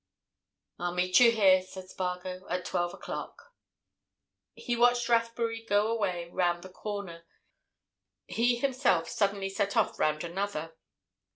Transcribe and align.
"I'll 0.79 0.95
meet 0.95 1.19
you 1.19 1.29
here," 1.29 1.61
said 1.61 1.87
Spargo, 1.87 2.47
"at 2.49 2.65
twelve 2.65 2.91
o'clock." 2.91 3.53
He 4.55 4.75
watched 4.75 5.07
Rathbury 5.07 5.63
go 5.63 5.91
away 5.91 6.27
round 6.31 6.63
one 6.63 6.73
corner; 6.73 7.27
he 8.25 8.55
himself 8.55 9.07
suddenly 9.07 9.47
set 9.47 9.77
off 9.77 9.99
round 9.99 10.23
another. 10.23 10.73